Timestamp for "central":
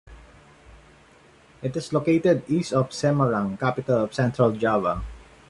4.15-4.51